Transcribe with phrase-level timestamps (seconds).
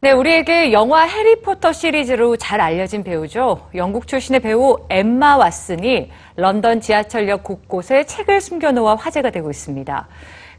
[0.00, 3.68] 네, 우리에게 영화 해리포터 시리즈로 잘 알려진 배우죠.
[3.74, 10.06] 영국 출신의 배우 엠마 왓슨이 런던 지하철역 곳곳에 책을 숨겨놓아 화제가 되고 있습니다.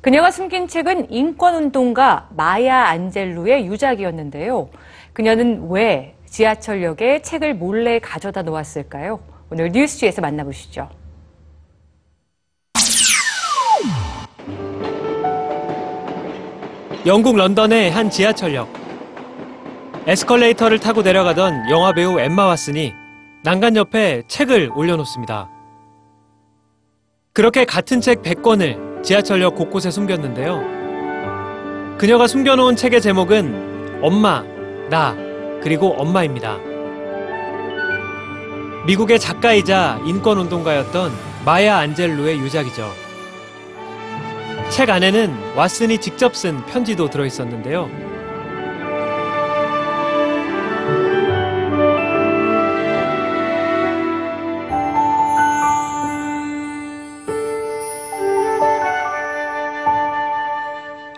[0.02, 4.68] 그녀가 숨긴 책은 인권운동가 마야 안젤루의 유작이었는데요.
[5.14, 9.21] 그녀는 왜 지하철역에 책을 몰래 가져다 놓았을까요?
[9.50, 10.90] 오늘 뉴스지에서 만나보시죠.
[17.05, 18.79] 영국 런던의 한 지하철역.
[20.09, 22.95] 에스컬레이터를 타고 내려가던 영화 배우 엠마 왓슨이
[23.44, 25.48] 난간 옆에 책을 올려놓습니다.
[27.32, 31.98] 그렇게 같은 책 100권을 지하철역 곳곳에 숨겼는데요.
[31.99, 34.44] 그녀가 숨겨놓은 책의 제목은 엄마,
[34.90, 35.16] 나,
[35.62, 36.57] 그리고 엄마입니다.
[38.88, 41.12] 미국의 작가이자 인권운동가였던
[41.46, 42.91] 마야 안젤루의 유작이죠.
[44.71, 48.09] 책 안에는 왓슨이 직접 쓴 편지도 들어 있었는데요.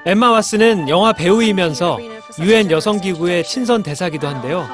[0.04, 2.00] 엠마 왓슨은 영화 배우이면서
[2.40, 4.66] 유엔 여성기구의 친선 대사기도 한데요.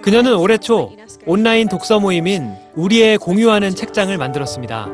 [0.00, 0.92] 그녀는 올해 초
[1.26, 4.86] 온라인 독서 모임인 우리의 공유하는 책장을 만들었습니다.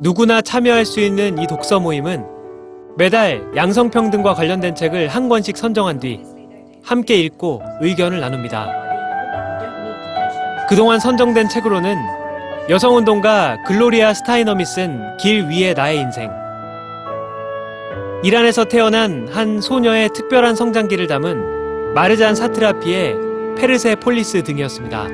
[0.00, 2.24] 누구나 참여할 수 있는 이 독서 모임은
[2.96, 6.22] 매달 양성평등과 관련된 책을 한 권씩 선정한 뒤
[6.82, 8.72] 함께 읽고 의견을 나눕니다.
[10.68, 11.98] 그동안 선정된 책으로는
[12.70, 16.30] 여성운동가 글로리아 스타이넘이 쓴 길 위의 나의 인생,
[18.24, 23.14] 이란에서 태어난 한 소녀의 특별한 성장기를 담은 마르잔 사트라피의
[23.58, 25.08] 페르세폴리스 등이었습니다.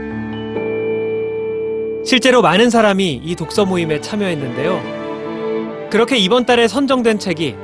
[2.05, 5.89] 실제로 많은 사람이 이 독서 모임에 참여했는데요.
[5.91, 7.56] 그렇게 이번 달에 선정된 책이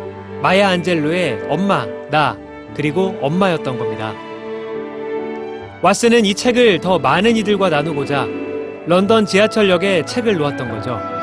[0.42, 2.36] 마야 안젤로의 엄마, 나,
[2.74, 4.14] 그리고 엄마였던 겁니다.
[5.80, 8.26] 왓슨은 이 책을 더 많은 이들과 나누고자
[8.86, 11.15] 런던 지하철역에 책을 놓았던 거죠.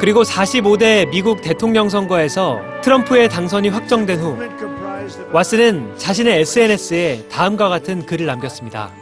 [0.00, 4.38] 그리고 45대 미국 대통령 선거에서 트럼프의 당선이 확정된 후
[5.32, 8.92] 왓슨은 자신의 SNS에 다음과 같은 글을 남겼습니다.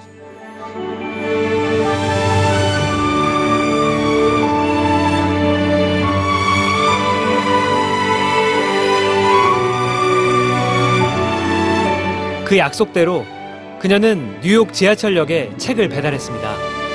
[12.47, 13.27] 그 약속대로
[13.81, 16.86] 그녀는 뉴욕 지하철역에 책을 배달했습니다.